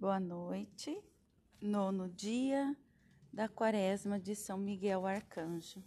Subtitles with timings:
[0.00, 0.98] Boa noite,
[1.60, 2.74] nono dia
[3.30, 5.84] da quaresma de São Miguel Arcanjo.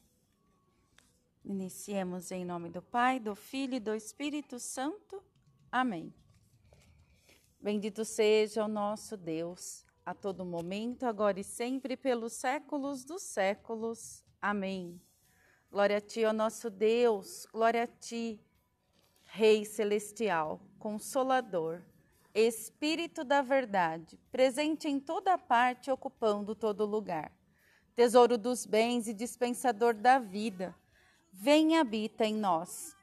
[1.43, 5.23] Iniciemos em nome do Pai, do Filho e do Espírito Santo.
[5.71, 6.13] Amém.
[7.59, 14.23] Bendito seja o nosso Deus, a todo momento, agora e sempre, pelos séculos dos séculos.
[14.39, 15.01] Amém.
[15.71, 18.39] Glória a Ti, ó nosso Deus, glória a Ti,
[19.23, 21.81] Rei Celestial, Consolador
[22.33, 27.31] Espírito da verdade, presente em toda parte, ocupando todo lugar.
[27.95, 30.75] Tesouro dos bens e dispensador da vida,
[31.31, 32.95] vem e habita em nós.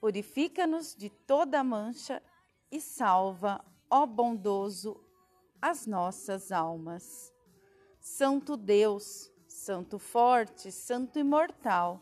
[0.00, 2.22] Purifica-nos de toda mancha
[2.70, 5.02] e salva, ó bondoso,
[5.60, 7.32] as nossas almas.
[7.98, 12.00] Santo Deus, Santo forte, Santo imortal,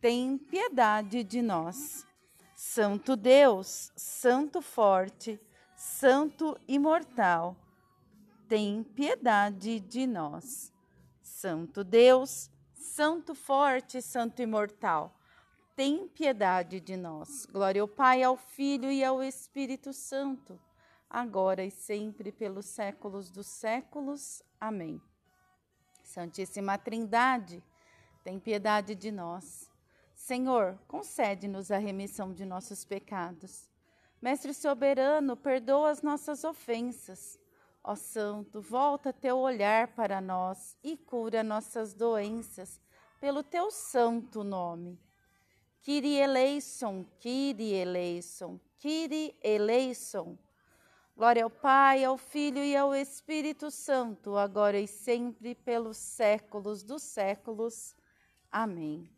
[0.00, 2.04] tem piedade de nós.
[2.56, 5.40] Santo Deus, Santo forte,
[5.78, 7.54] Santo imortal,
[8.48, 10.72] tem piedade de nós.
[11.22, 15.14] Santo Deus, Santo forte, Santo imortal,
[15.76, 17.46] tem piedade de nós.
[17.46, 20.58] Glória ao Pai, ao Filho e ao Espírito Santo,
[21.08, 24.42] agora e sempre pelos séculos dos séculos.
[24.60, 25.00] Amém.
[26.02, 27.62] Santíssima Trindade,
[28.24, 29.70] tem piedade de nós.
[30.12, 33.67] Senhor, concede-nos a remissão de nossos pecados
[34.20, 37.38] Mestre soberano, perdoa as nossas ofensas.
[37.82, 42.80] Ó Santo, volta teu olhar para nós e cura nossas doenças
[43.20, 45.00] pelo teu santo nome.
[45.82, 50.36] Kyrie eleison, Kyrie eleison, Kyrie eleison.
[51.16, 57.02] Glória ao Pai, ao Filho e ao Espírito Santo, agora e sempre, pelos séculos dos
[57.02, 57.96] séculos.
[58.52, 59.17] Amém.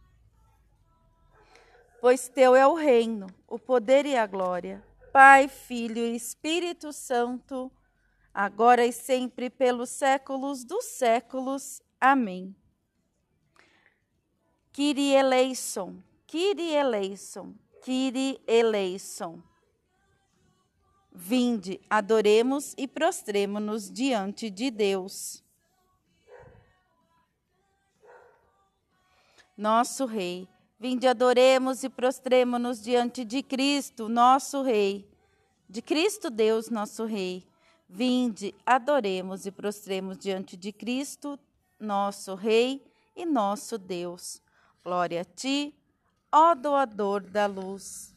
[2.01, 7.71] Pois teu é o reino, o poder e a glória, Pai, Filho e Espírito Santo,
[8.33, 11.79] agora e sempre pelos séculos dos séculos.
[11.99, 12.55] Amém.
[14.73, 17.53] Kyrie eleison, Kyrie eleison,
[18.47, 19.43] eleison.
[21.11, 25.43] Vinde, adoremos e prostremo-nos diante de Deus.
[29.55, 30.47] Nosso Rei,
[30.81, 35.07] Vinde, adoremos e prostremo-nos diante de Cristo, nosso Rei.
[35.69, 37.47] De Cristo, Deus, nosso Rei.
[37.87, 41.39] Vinde, adoremos e prostremos diante de Cristo,
[41.79, 42.83] nosso Rei
[43.15, 44.41] e nosso Deus.
[44.83, 45.71] Glória a ti,
[46.31, 48.15] ó doador da luz.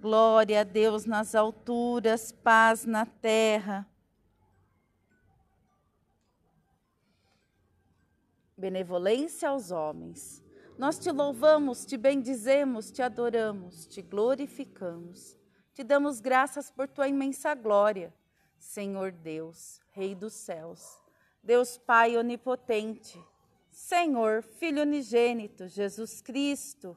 [0.00, 3.88] Glória a Deus nas alturas, paz na terra.
[8.58, 10.42] Benevolência aos homens.
[10.78, 15.36] Nós te louvamos, te bendizemos, te adoramos, te glorificamos.
[15.74, 18.12] Te damos graças por tua imensa glória,
[18.58, 20.98] Senhor Deus, Rei dos céus,
[21.42, 23.18] Deus Pai onipotente,
[23.70, 26.94] Senhor, Filho unigênito, Jesus Cristo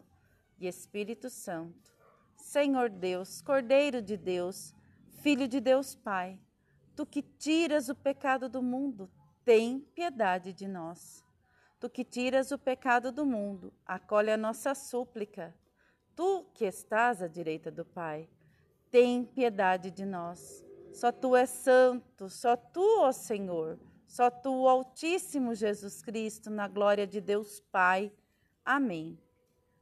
[0.59, 1.94] e Espírito Santo.
[2.36, 4.74] Senhor Deus, Cordeiro de Deus,
[5.22, 6.38] Filho de Deus Pai,
[6.96, 9.09] tu que tiras o pecado do mundo,
[9.44, 11.25] tem piedade de nós.
[11.85, 15.53] Tu que tiras o pecado do mundo, acolhe a nossa súplica.
[16.16, 18.28] Tu que estás à direita do Pai,
[18.90, 20.66] tem piedade de nós.
[20.91, 27.06] Só tu és santo, só tu, ó Senhor, só tu, Altíssimo Jesus Cristo, na glória
[27.06, 28.12] de Deus Pai.
[28.66, 29.19] Amém.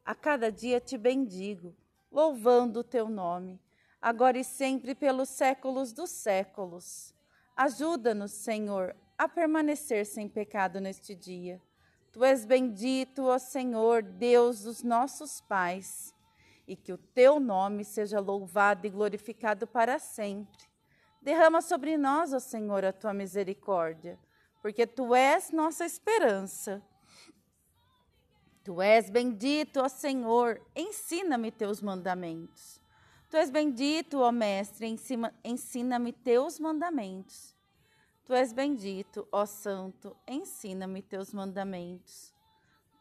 [0.04, 1.74] A cada dia te bendigo,
[2.12, 3.62] louvando o teu nome,
[4.02, 7.16] agora e sempre pelos séculos dos séculos.
[7.56, 11.62] Ajuda-nos, Senhor, a permanecer sem pecado neste dia
[12.14, 16.14] Tu és bendito, ó Senhor, Deus dos nossos pais,
[16.68, 20.64] e que o teu nome seja louvado e glorificado para sempre.
[21.20, 24.20] Derrama sobre nós, ó Senhor, a tua misericórdia,
[24.62, 26.84] porque tu és nossa esperança.
[28.64, 32.80] Tu és bendito, ó Senhor, ensina-me teus mandamentos.
[33.28, 34.88] Tu és bendito, ó Mestre,
[35.44, 37.53] ensina-me teus mandamentos.
[38.34, 42.34] Tu és bendito, ó Santo, ensina-me teus mandamentos.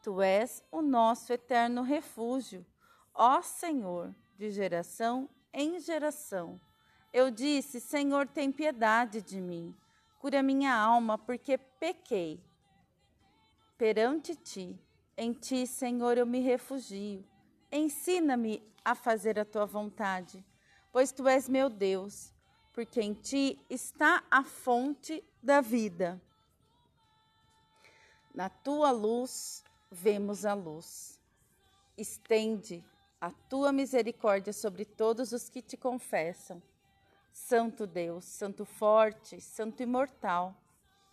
[0.03, 2.63] Tu és o nosso eterno refúgio,
[3.15, 6.61] ó Senhor, de geração em geração.
[7.11, 9.75] Eu disse: Senhor, tem piedade de mim,
[10.19, 12.39] cura minha alma, porque pequei.
[13.75, 14.79] perante ti.
[15.17, 17.25] Em ti, Senhor, eu me refugio.
[17.71, 20.45] Ensina-me a fazer a tua vontade,
[20.91, 22.31] pois tu és meu Deus,
[22.73, 26.19] porque em ti está a fonte da vida.
[28.33, 31.19] Na tua luz vemos a luz.
[31.95, 32.83] Estende
[33.21, 36.61] a tua misericórdia sobre todos os que te confessam.
[37.31, 40.55] Santo Deus, Santo forte, Santo imortal,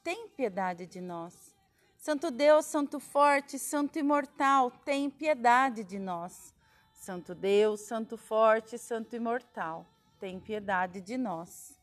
[0.03, 1.55] tem piedade de nós.
[1.97, 6.55] Santo Deus, Santo forte, Santo imortal, tem piedade de nós.
[6.93, 9.87] Santo Deus, Santo forte, Santo imortal,
[10.21, 11.77] tem piedade de nós.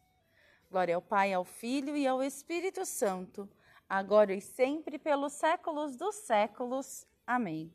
[0.72, 3.50] Glória ao Pai, ao Filho e ao Espírito Santo,
[3.90, 7.06] agora e sempre pelos séculos dos séculos.
[7.26, 7.74] Amém.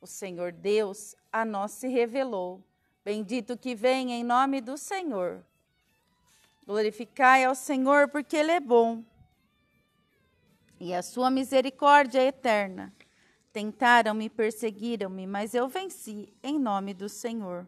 [0.00, 2.60] O Senhor Deus a nós se revelou.
[3.04, 5.44] Bendito que vem em nome do Senhor.
[6.66, 9.04] Glorificai ao Senhor, porque Ele é bom
[10.78, 12.92] e a sua misericórdia é eterna.
[13.52, 17.66] Tentaram-me, perseguiram-me, mas eu venci em nome do Senhor.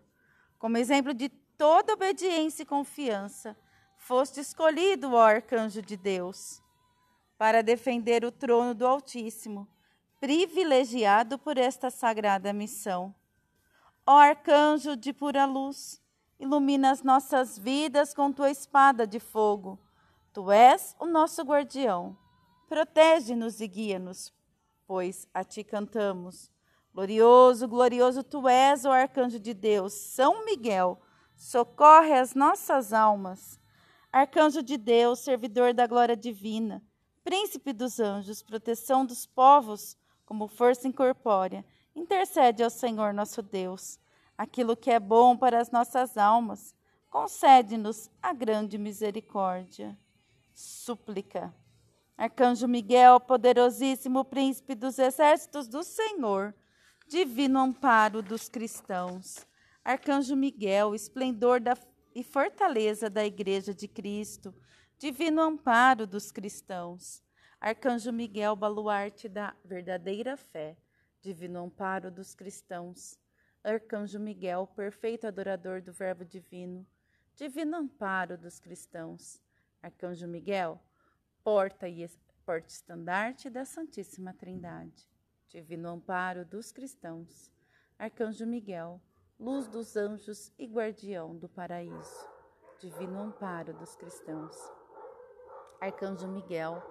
[0.59, 3.55] Como exemplo de toda obediência e confiança,
[3.97, 6.63] foste escolhido, ó arcanjo de Deus,
[7.37, 9.69] para defender o trono do Altíssimo,
[10.19, 13.15] privilegiado por esta sagrada missão.
[14.07, 16.01] Ó arcanjo de pura luz,
[16.39, 19.79] ilumina as nossas vidas com tua espada de fogo.
[20.33, 22.17] Tu és o nosso guardião
[22.69, 24.31] Protege-nos e guia-nos,
[24.87, 26.51] pois a ti cantamos.
[26.93, 31.01] Glorioso, glorioso tu és, o arcanjo de Deus, São Miguel,
[31.39, 33.61] socorre as nossas almas.
[34.13, 36.83] Arcanjo de Deus, servidor da glória divina,
[37.23, 39.97] príncipe dos anjos, proteção dos povos,
[40.27, 41.65] como força incorpórea,
[41.95, 43.99] intercede ao Senhor nosso Deus.
[44.37, 46.75] Aquilo que é bom para as nossas almas,
[47.09, 49.97] concede-nos a grande misericórdia.
[50.53, 51.55] Súplica.
[52.17, 56.53] Arcanjo Miguel, poderosíssimo príncipe dos exércitos do Senhor,
[57.07, 59.48] divino amparo dos cristãos.
[59.89, 61.75] Arcanjo Miguel, esplendor da,
[62.15, 64.55] e fortaleza da Igreja de Cristo,
[64.99, 67.25] divino amparo dos cristãos.
[67.59, 70.77] Arcanjo Miguel, baluarte da verdadeira fé,
[71.23, 73.19] divino amparo dos cristãos.
[73.65, 76.87] Arcanjo Miguel, perfeito adorador do Verbo divino,
[77.35, 79.41] divino amparo dos cristãos.
[79.83, 80.79] Arcanjo Miguel,
[81.43, 82.07] porta e
[82.45, 85.09] porta estandarte da Santíssima Trindade,
[85.49, 87.51] divino amparo dos cristãos,
[87.99, 89.01] Arcanjo Miguel,
[89.39, 92.29] luz dos anjos e guardião do paraíso,
[92.79, 94.57] divino amparo dos cristãos.
[95.81, 96.83] Arcanjo Miguel,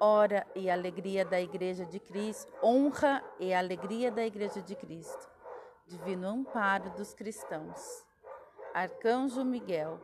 [0.00, 5.30] ora e alegria da Igreja de Cristo, honra e alegria da Igreja de Cristo,
[5.86, 8.04] divino amparo dos cristãos.
[8.74, 10.00] Arcanjo Miguel,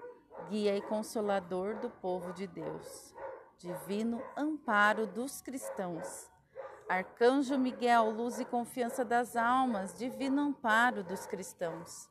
[0.49, 3.15] guia e consolador do povo de Deus
[3.61, 6.30] divino amparo dos cristãos.
[6.91, 12.11] Arcanjo Miguel, luz e confiança das almas, divino amparo dos cristãos.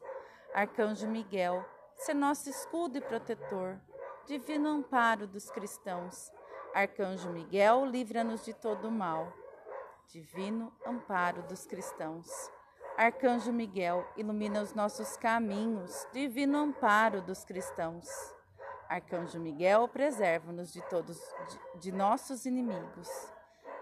[0.53, 1.65] Arcanjo Miguel,
[1.97, 3.77] ser nosso escudo e protetor,
[4.25, 6.31] divino amparo dos cristãos.
[6.73, 9.33] Arcanjo Miguel, livra-nos de todo mal,
[10.13, 12.31] divino amparo dos cristãos.
[12.97, 18.07] Arcanjo Miguel, ilumina os nossos caminhos, divino amparo dos cristãos.
[18.87, 21.19] Arcanjo Miguel, preserva-nos de todos
[21.75, 23.09] de, de nossos inimigos.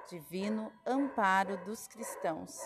[0.09, 2.57] Divino amparo dos cristãos.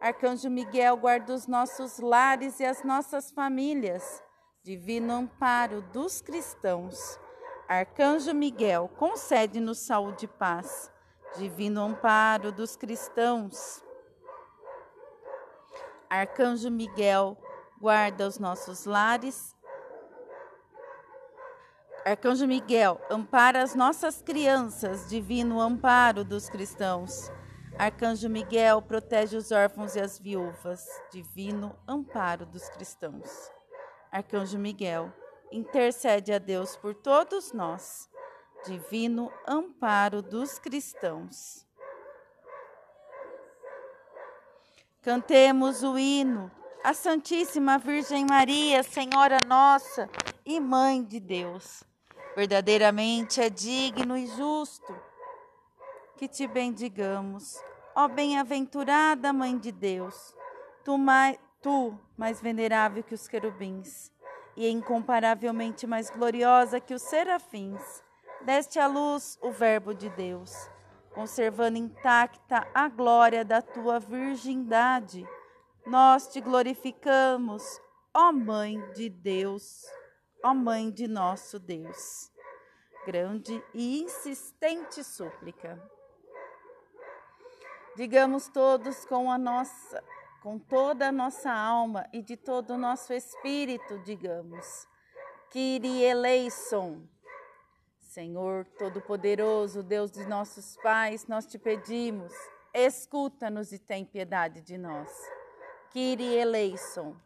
[0.00, 4.22] Arcanjo Miguel, guarda os nossos lares e as nossas famílias.
[4.62, 7.18] Divino amparo dos cristãos.
[7.66, 10.88] Arcanjo Miguel, concede-nos saúde e paz.
[11.36, 13.82] Divino amparo dos cristãos.
[16.08, 17.36] Arcanjo Miguel,
[17.80, 19.53] guarda os nossos lares
[22.04, 27.32] Arcanjo Miguel, ampara as nossas crianças, divino amparo dos cristãos.
[27.78, 33.50] Arcanjo Miguel, protege os órfãos e as viúvas, divino amparo dos cristãos.
[34.12, 35.10] Arcanjo Miguel,
[35.50, 38.10] intercede a Deus por todos nós,
[38.66, 41.66] divino amparo dos cristãos.
[45.00, 46.50] Cantemos o hino
[46.84, 50.06] à Santíssima Virgem Maria, Senhora nossa
[50.44, 51.82] e Mãe de Deus.
[52.34, 54.92] Verdadeiramente é digno e justo
[56.16, 57.62] que te bendigamos,
[57.94, 60.34] ó bem-aventurada Mãe de Deus,
[60.84, 64.10] tu mais, tu mais venerável que os querubins
[64.56, 68.02] e incomparavelmente mais gloriosa que os serafins,
[68.40, 70.68] deste à luz o Verbo de Deus,
[71.14, 75.24] conservando intacta a glória da tua virgindade.
[75.86, 77.80] Nós te glorificamos,
[78.12, 79.84] ó Mãe de Deus
[80.44, 82.30] ó Mãe de nosso Deus.
[83.06, 85.82] Grande e insistente súplica.
[87.96, 90.04] Digamos todos com a nossa,
[90.42, 94.86] com toda a nossa alma e de todo o nosso espírito, digamos.
[95.50, 97.08] Kyrie eleison.
[98.00, 102.32] Senhor Todo-Poderoso, Deus de nossos pais, nós te pedimos,
[102.72, 105.10] escuta-nos e tem piedade de nós.
[105.90, 107.16] Kyrie eleison.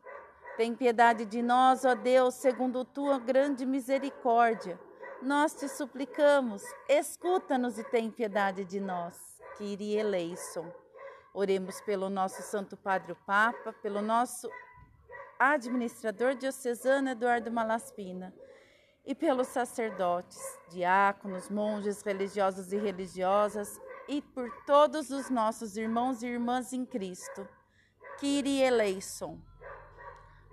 [0.59, 4.77] Tem piedade de nós, ó Deus, segundo tua grande misericórdia.
[5.23, 9.17] Nós te suplicamos, escuta-nos e tem piedade de nós.
[9.57, 10.67] Kyrie eleison.
[11.33, 14.51] Oremos pelo nosso Santo Padre o Papa, pelo nosso
[15.39, 18.35] administrador diocesano Eduardo Malaspina
[19.07, 26.27] e pelos sacerdotes, diáconos, monges, religiosos e religiosas e por todos os nossos irmãos e
[26.27, 27.49] irmãs em Cristo.
[28.19, 29.39] Kyrie eleison.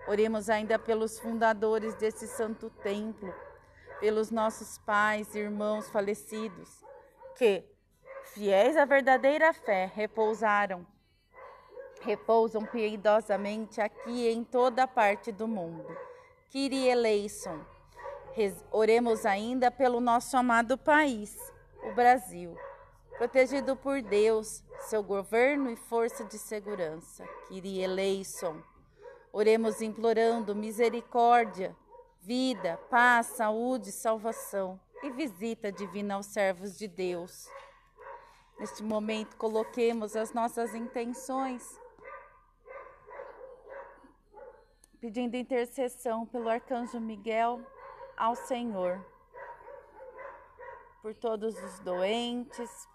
[0.07, 3.33] Oremos ainda pelos fundadores desse santo templo,
[3.99, 6.83] pelos nossos pais e irmãos falecidos,
[7.35, 7.63] que
[8.25, 10.85] fiéis à verdadeira fé, repousaram,
[12.01, 15.85] repousam piedosamente aqui em toda parte do mundo.
[16.51, 17.65] Kyrie eleison.
[18.71, 21.35] Oremos ainda pelo nosso amado país,
[21.83, 22.55] o Brasil,
[23.17, 27.25] protegido por Deus, seu governo e força de segurança.
[27.47, 28.61] Kyrie eleison.
[29.37, 31.75] Oremos implorando misericórdia,
[32.21, 37.45] vida, paz, saúde, salvação e visita divina aos servos de Deus.
[38.57, 41.77] Neste momento, coloquemos as nossas intenções,
[45.01, 47.59] pedindo intercessão pelo arcanjo Miguel
[48.15, 49.05] ao Senhor,
[51.01, 52.87] por todos os doentes,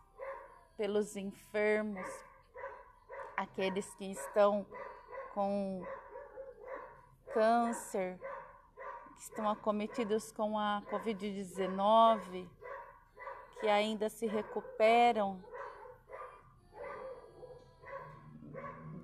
[0.79, 2.09] pelos enfermos,
[3.37, 4.65] aqueles que estão
[5.35, 5.85] com
[7.33, 8.19] câncer,
[9.17, 12.49] que estão acometidos com a Covid-19,
[13.61, 15.43] que ainda se recuperam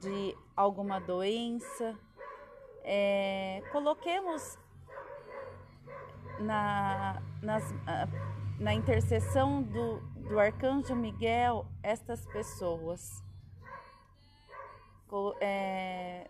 [0.01, 1.99] de alguma doença.
[2.83, 4.59] É, coloquemos
[6.39, 7.65] na, nas,
[8.59, 13.23] na intercessão do, do arcanjo Miguel estas pessoas.
[15.41, 16.29] É,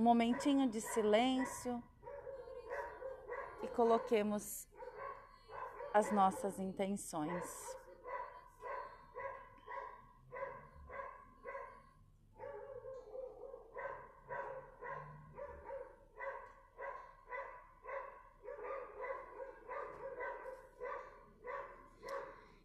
[0.00, 1.82] um momentinho de silêncio
[3.62, 4.66] e coloquemos
[5.92, 7.78] as nossas intenções.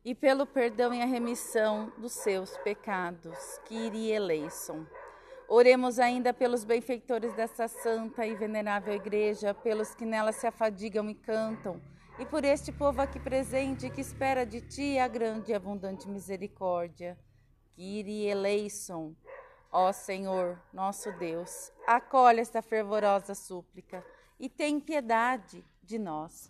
[0.05, 3.59] e pelo perdão e a remissão dos seus pecados.
[3.65, 4.85] Kyrie eleison.
[5.47, 11.15] Oremos ainda pelos benfeitores dessa santa e venerável igreja, pelos que nela se afadigam e
[11.15, 11.79] cantam,
[12.17, 17.17] e por este povo aqui presente que espera de ti a grande e abundante misericórdia.
[17.75, 19.13] Kyrie eleison.
[19.71, 24.03] Ó Senhor, nosso Deus, acolhe esta fervorosa súplica
[24.39, 26.49] e tem piedade de nós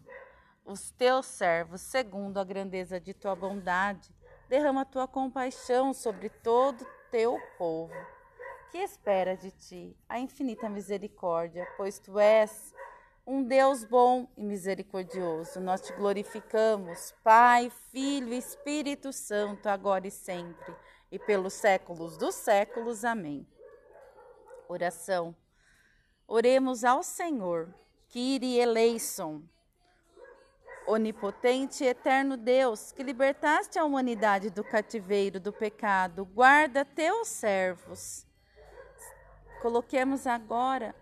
[0.66, 4.14] os teus servos, segundo a grandeza de tua bondade,
[4.50, 7.94] derrama tua compaixão sobre todo teu povo,
[8.75, 12.74] que espera de ti a infinita misericórdia, pois tu és
[13.25, 15.62] um Deus bom e misericordioso.
[15.62, 20.75] Nós te glorificamos, Pai, Filho e Espírito Santo, agora e sempre,
[21.10, 23.05] e pelos séculos dos séculos.
[23.05, 23.48] Amém.
[24.67, 25.34] Oração.
[26.27, 27.74] Oremos ao Senhor.
[28.10, 29.41] Kyrie eleison
[30.86, 38.27] Onipotente e eterno Deus, que libertaste a humanidade do cativeiro do pecado, guarda teus servos.
[39.66, 40.96] Coloquemos agora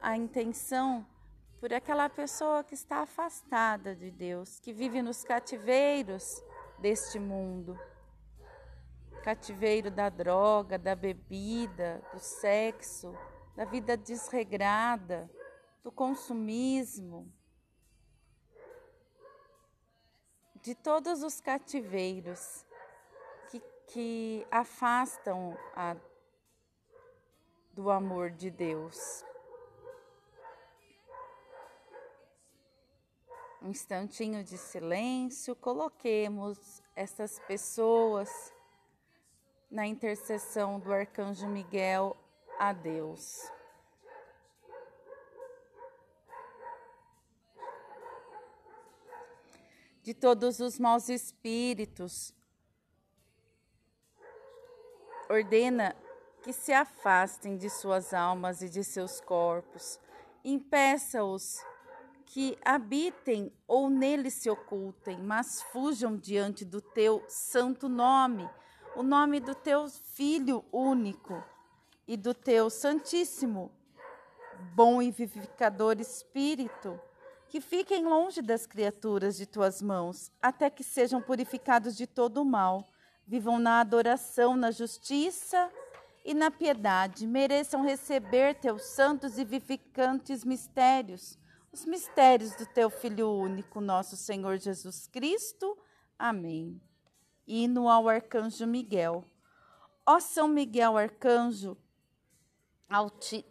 [0.00, 1.04] a intenção
[1.58, 6.40] por aquela pessoa que está afastada de Deus, que vive nos cativeiros
[6.78, 7.76] deste mundo.
[9.24, 13.18] Cativeiro da droga, da bebida, do sexo,
[13.56, 15.28] da vida desregrada,
[15.82, 17.28] do consumismo.
[20.62, 22.64] De todos os cativeiros
[23.50, 25.96] que, que afastam a,
[27.74, 29.24] do amor de Deus.
[33.60, 38.54] Um instantinho de silêncio, coloquemos essas pessoas
[39.68, 42.16] na intercessão do arcanjo Miguel
[42.58, 43.50] a Deus.
[50.04, 52.34] de todos os maus espíritos.
[55.30, 55.96] Ordena
[56.44, 59.98] que se afastem de suas almas e de seus corpos.
[60.44, 61.64] Impeça-os
[62.26, 68.48] que habitem ou neles se ocultem, mas fujam diante do teu santo nome.
[68.94, 71.42] o nome do teu Filho único
[72.06, 73.72] e do teu Santíssimo,
[74.72, 77.00] bom e vivificador Espírito,
[77.48, 82.44] que fiquem longe das criaturas de tuas mãos, até que sejam purificados de todo o
[82.44, 82.86] mal,
[83.26, 85.68] vivam na adoração, na justiça
[86.24, 91.38] e na piedade, mereçam receber teus santos e vivificantes mistérios,
[91.70, 95.76] os mistérios do teu Filho único, nosso Senhor Jesus Cristo.
[96.18, 96.80] Amém.
[97.46, 99.24] Hino ao Arcanjo Miguel.
[100.06, 101.76] Ó São Miguel Arcanjo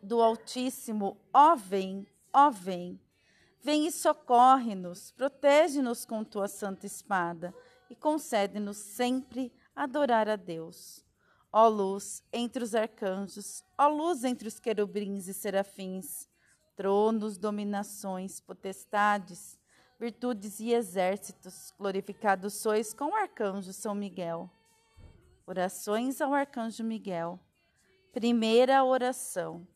[0.01, 2.99] do Altíssimo, ó vem, ó vem.
[3.61, 7.53] Vem e socorre-nos, protege-nos com tua santa espada
[7.89, 11.02] e concede-nos sempre adorar a Deus.
[11.55, 16.27] Ó luz entre os arcanjos, ó luz entre os querubins e serafins,
[16.75, 19.55] tronos, dominações, potestades,
[19.99, 24.49] virtudes e exércitos, glorificados sois com o arcanjo São Miguel.
[25.45, 27.39] Orações ao arcanjo Miguel.
[28.11, 29.67] Primeira oração.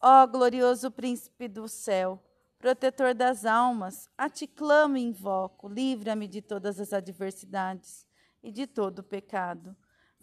[0.00, 2.18] Ó glorioso príncipe do céu,
[2.58, 8.06] protetor das almas, a ti clamo e invoco, livra-me de todas as adversidades
[8.42, 9.76] e de todo o pecado.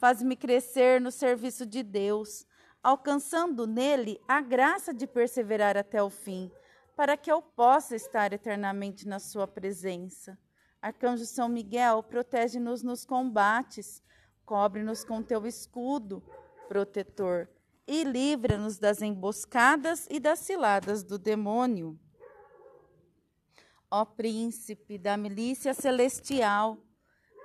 [0.04, 2.46] Faz-me crescer no serviço de Deus,
[2.84, 6.52] alcançando nele a graça de perseverar até o fim,
[6.94, 10.38] para que eu possa estar eternamente na sua presença.
[10.82, 14.04] Arcanjo São Miguel, protege-nos nos combates,
[14.46, 16.22] cobre-nos com teu escudo
[16.68, 17.48] protetor
[17.88, 21.98] e livra-nos das emboscadas e das ciladas do demônio.
[23.90, 26.78] Ó príncipe da milícia celestial,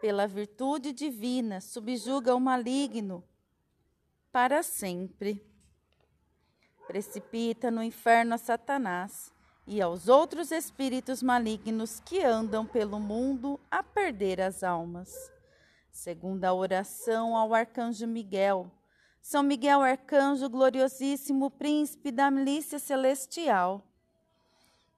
[0.00, 3.24] pela virtude divina, subjuga o maligno
[4.32, 5.44] para sempre.
[6.86, 9.32] Precipita no inferno a Satanás
[9.66, 15.30] e aos outros espíritos malignos que andam pelo mundo a perder as almas.
[15.90, 18.70] Segunda oração ao arcanjo Miguel.
[19.20, 23.84] São Miguel Arcanjo, gloriosíssimo príncipe da milícia celestial.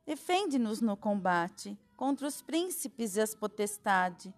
[0.06, 4.32] Defende-nos no combate contra os príncipes e as potestades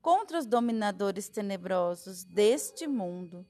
[0.00, 3.46] contra os dominadores tenebrosos deste mundo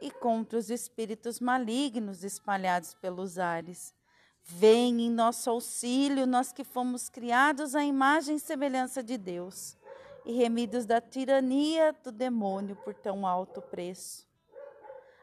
[0.00, 3.94] e contra os espíritos malignos espalhados pelos ares.
[4.44, 9.76] Vem em nosso auxílio, nós que fomos criados à imagem e semelhança de Deus
[10.24, 14.26] e remidos da tirania do demônio por tão alto preço.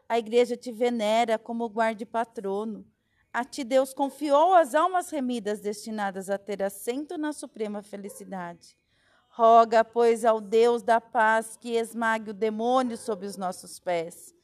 [0.08, 2.84] A igreja te venera como guarde-patrono.
[3.32, 8.79] A ti Deus confiou as almas remidas destinadas a ter assento na suprema felicidade.
[9.40, 14.34] Roga, pois, ao Deus da paz que esmague o demônio sob os nossos pés,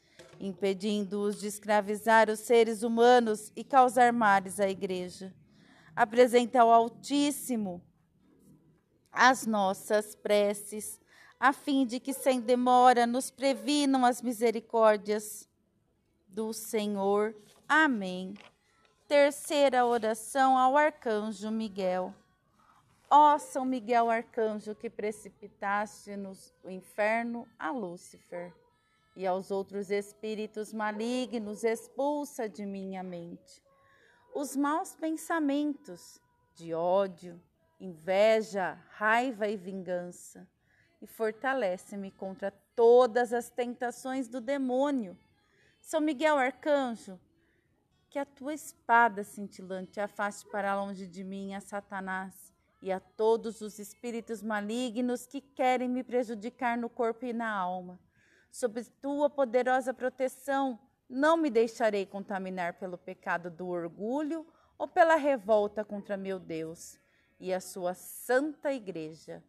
[0.40, 5.34] impedindo-os de escravizar os seres humanos e causar males à igreja.
[5.94, 7.82] Apresenta ao Altíssimo
[9.12, 10.98] as nossas preces,
[11.38, 15.46] a fim de que sem demora nos previnam as misericórdias
[16.26, 17.36] do Senhor.
[17.68, 18.32] Amém.
[19.06, 22.14] Terceira oração ao arcanjo Miguel.
[23.10, 26.32] Ó São Miguel Arcanjo, que precipitaste no
[26.64, 28.52] inferno a Lúcifer
[29.14, 33.66] e aos outros espíritos malignos, expulsa de minha mente
[34.38, 36.20] os maus pensamentos
[36.54, 37.40] de ódio,
[37.80, 40.46] inveja, raiva e vingança,
[41.00, 45.18] e fortalece-me contra todas as tentações do demônio.
[45.80, 47.18] São Miguel Arcanjo,
[48.10, 52.52] que a tua espada cintilante afaste para longe de mim a Satanás
[52.86, 57.98] e a todos os espíritos malignos que querem me prejudicar no corpo e na alma.
[58.48, 60.78] Sob tua poderosa proteção,
[61.10, 64.46] não me deixarei contaminar pelo pecado do orgulho
[64.78, 66.96] ou pela revolta contra meu Deus
[67.40, 69.42] e a sua santa igreja.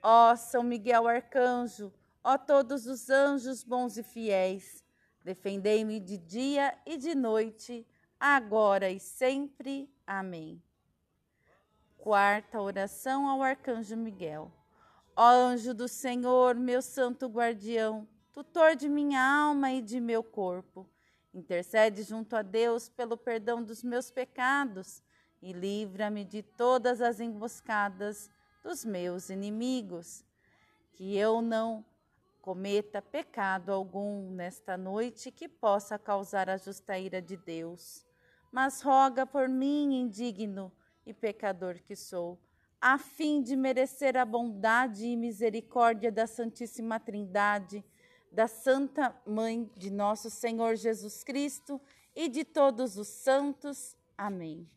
[0.00, 4.84] Ó São Miguel Arcanjo, ó todos os anjos bons e fiéis,
[5.24, 7.84] defendei-me de dia e de noite,
[8.20, 9.92] agora e sempre.
[10.06, 10.62] Amém.
[12.06, 14.52] Quarta oração ao Arcanjo Miguel.
[15.16, 20.88] Ó anjo do Senhor, meu santo guardião, tutor de minha alma e de meu corpo,
[21.34, 25.02] intercede junto a Deus pelo perdão dos meus pecados
[25.42, 28.30] e livra-me de todas as emboscadas
[28.62, 30.24] dos meus inimigos.
[30.92, 31.84] Que eu não
[32.40, 38.06] cometa pecado algum nesta noite que possa causar a justa ira de Deus.
[38.52, 40.70] Mas roga por mim, indigno
[41.06, 42.38] e pecador que sou,
[42.80, 47.84] a fim de merecer a bondade e misericórdia da Santíssima Trindade,
[48.30, 51.80] da Santa Mãe de nosso Senhor Jesus Cristo
[52.14, 53.96] e de todos os santos.
[54.18, 54.68] Amém.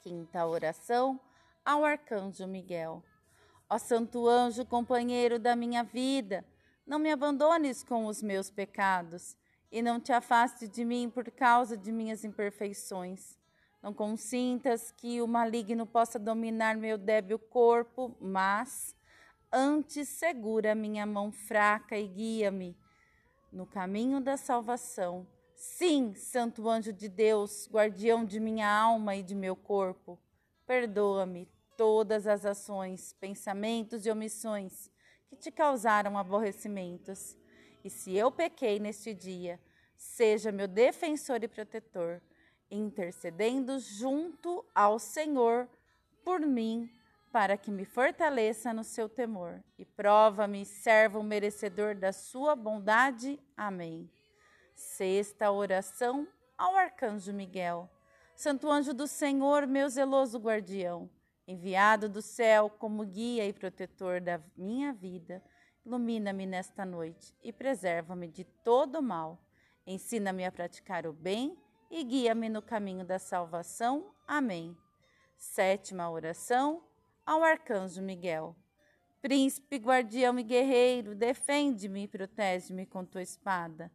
[0.00, 1.20] Quinta oração
[1.64, 3.04] ao Arcanjo Miguel.
[3.70, 6.44] Ó Santo Anjo, companheiro da minha vida,
[6.84, 9.36] Não me abandones com os meus pecados
[9.70, 13.38] e não te afaste de mim por causa de minhas imperfeições.
[13.82, 18.94] Não consintas que o maligno possa dominar meu débil corpo, mas
[19.50, 22.76] antes segura minha mão fraca e guia-me
[23.52, 25.26] no caminho da salvação.
[25.54, 30.18] Sim, Santo Anjo de Deus, guardião de minha alma e de meu corpo,
[30.66, 34.90] perdoa-me todas as ações, pensamentos e omissões
[35.28, 37.36] que te causaram aborrecimentos.
[37.84, 39.60] E se eu pequei neste dia,
[39.96, 42.22] seja meu defensor e protetor,
[42.72, 45.68] intercedendo junto ao Senhor
[46.24, 46.90] por mim,
[47.30, 53.38] para que me fortaleça no seu temor e prova-me, servo merecedor da sua bondade.
[53.56, 54.10] Amém.
[54.74, 57.88] Sexta oração ao arcanjo Miguel.
[58.34, 61.08] Santo anjo do Senhor, meu zeloso guardião,
[61.46, 65.42] enviado do céu como guia e protetor da minha vida,
[65.84, 69.38] ilumina-me nesta noite e preserva-me de todo mal.
[69.86, 71.56] Ensina-me a praticar o bem
[71.92, 74.14] e guia-me no caminho da salvação.
[74.26, 74.74] Amém.
[75.36, 76.82] Sétima oração
[77.26, 78.56] ao arcanjo Miguel.
[79.20, 83.92] Príncipe, guardião e guerreiro, defende-me e protege-me com tua espada.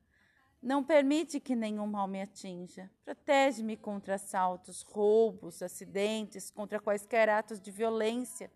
[0.62, 2.90] Não permite que nenhum mal me atinja.
[3.04, 8.52] Protege-me contra assaltos, roubos, acidentes, contra quaisquer atos de violência.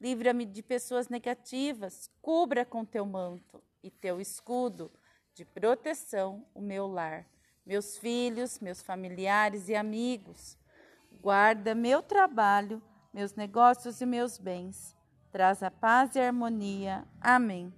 [0.00, 2.08] Livra-me de pessoas negativas.
[2.22, 4.92] Cubra com teu manto e teu escudo
[5.34, 7.28] de proteção o meu lar,
[7.66, 10.58] meus filhos, meus familiares e amigos.
[11.20, 14.94] Guarda meu trabalho, meus negócios e meus bens.
[15.32, 17.06] Traz a paz e a harmonia.
[17.20, 17.72] Amém.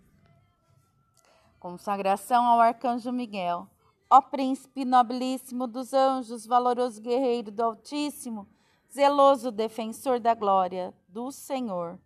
[1.60, 3.68] Consagração ao Arcanjo Miguel.
[4.10, 8.46] Ó príncipe nobilíssimo dos anjos, valoroso guerreiro do Altíssimo,
[8.92, 11.98] zeloso defensor da glória do Senhor,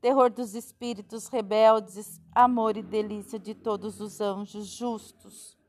[0.00, 5.61] terror dos espíritos rebeldes, amor e delícia de todos os anjos justos.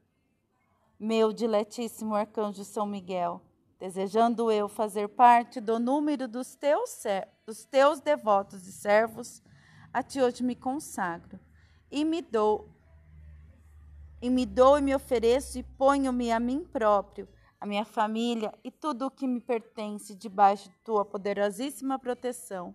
[1.06, 3.42] Meu diletíssimo arcanjo São Miguel,
[3.78, 7.04] desejando eu fazer parte do número dos teus,
[7.46, 9.44] dos teus devotos e servos,
[9.92, 11.38] a ti hoje me consagro
[11.92, 12.70] e me dou
[14.22, 17.28] e me dou e me ofereço e ponho-me a mim próprio,
[17.60, 22.74] a minha família e tudo o que me pertence debaixo de tua poderosíssima proteção.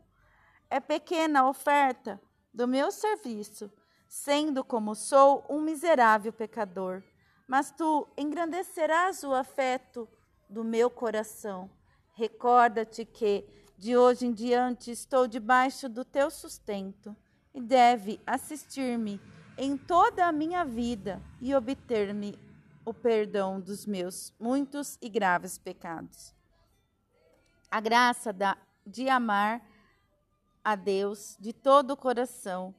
[0.68, 2.20] É pequena a oferta
[2.52, 3.72] do meu serviço,
[4.06, 7.02] sendo como sou um miserável pecador,
[7.48, 10.06] mas tu engrandecerás o afeto
[10.50, 11.70] do meu coração.
[12.12, 13.42] Recorda-te que
[13.78, 17.16] de hoje em diante estou debaixo do teu sustento
[17.54, 19.18] e deve assistir-me
[19.56, 22.38] em toda a minha vida e obter-me
[22.84, 26.34] o perdão dos meus muitos e graves pecados.
[27.70, 29.62] A graça da, de amar
[30.62, 32.74] a Deus de todo o coração,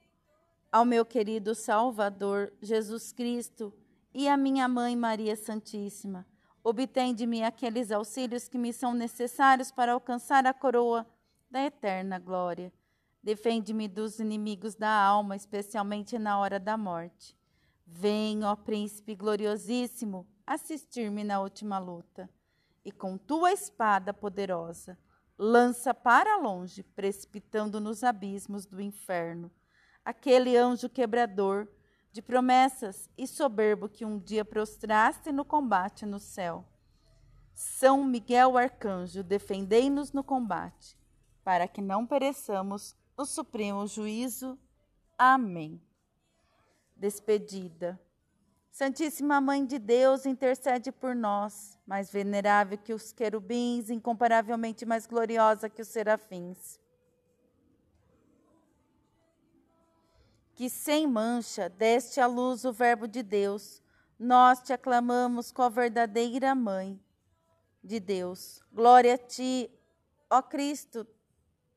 [0.72, 3.74] ao meu querido Salvador Jesus Cristo
[4.14, 6.26] e à minha mãe Maria Santíssima.
[6.64, 11.08] Obtém de mim aqueles auxílios que me são necessários para alcançar a coroa
[11.50, 12.72] da eterna glória
[13.22, 17.38] Defende-me dos inimigos da alma, especialmente na hora da morte.
[17.86, 22.30] Vem, ó príncipe gloriosíssimo, assistir-me na última luta.
[22.86, 24.98] E com tua espada poderosa,
[25.38, 29.52] lança para longe, precipitando nos abismos do inferno,
[30.04, 31.68] aquele anjo quebrador
[32.12, 36.66] de promessas e soberbo que um dia prostraste no combate no céu.
[37.54, 40.98] São Miguel Arcanjo, defendei-nos no combate,
[41.44, 44.58] para que não pereçamos o supremo juízo.
[45.18, 45.82] Amém.
[46.96, 48.00] Despedida.
[48.72, 55.70] Santíssima Mãe de Deus, intercede por nós, mais venerável que os querubins, incomparavelmente mais gloriosa
[55.70, 56.79] que os serafins.
[60.60, 63.82] Que sem mancha deste à luz o Verbo de Deus,
[64.20, 67.00] nós te aclamamos com a verdadeira Mãe
[67.82, 68.62] de Deus.
[68.70, 69.72] Glória a ti,
[70.30, 71.08] ó Cristo,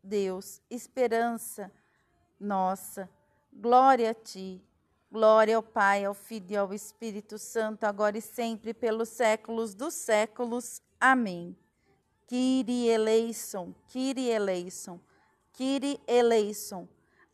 [0.03, 1.71] Deus, esperança
[2.41, 3.09] nossa.
[3.53, 4.61] Glória a ti.
[5.13, 9.95] Glória ao Pai, ao Filho e ao Espírito Santo, agora e sempre, pelos séculos dos
[9.95, 10.83] séculos.
[11.01, 11.57] Amém.
[12.27, 14.99] Kyrie eleison, Kyrie eleison,
[15.53, 16.89] Kyrie eleison.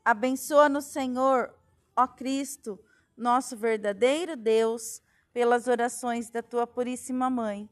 [0.08, 1.54] Abençoa-nos, Senhor,
[1.94, 2.82] ó Cristo,
[3.14, 5.02] nosso verdadeiro Deus,
[5.34, 7.68] pelas orações da tua puríssima mãe,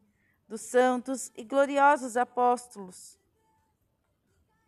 [0.46, 3.18] dos santos e gloriosos apóstolos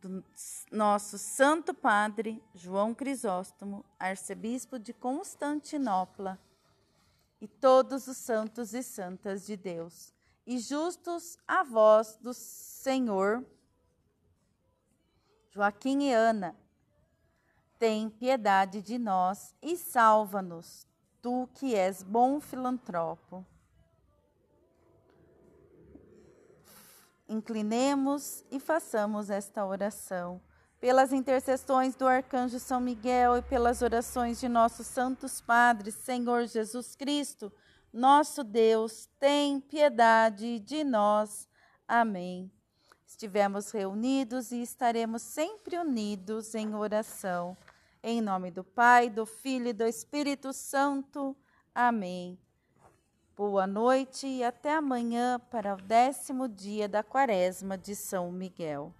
[0.00, 0.24] do
[0.72, 6.38] nosso Santo Padre João Crisóstomo, arcebispo de Constantinopla,
[7.38, 10.14] e todos os santos e santas de Deus,
[10.46, 13.44] e justos a voz do Senhor,
[15.50, 16.56] Joaquim e Ana,
[17.78, 20.86] tem piedade de nós e salva-nos,
[21.22, 23.46] tu que és bom filantropo.
[27.28, 30.40] Inclinemos e façamos esta oração.
[30.80, 36.94] Pelas intercessões do arcanjo São Miguel e pelas orações de nossos santos padres, Senhor Jesus
[36.94, 37.52] Cristo,
[37.92, 41.48] nosso Deus, tem piedade de nós.
[41.86, 42.50] Amém.
[43.06, 47.56] Estivemos reunidos e estaremos sempre unidos em oração.
[48.02, 51.36] Em nome do Pai, do Filho e do Espírito Santo.
[51.74, 52.38] Amém.
[53.36, 58.94] Boa noite e até amanhã para o décimo dia da quaresma de São Miguel.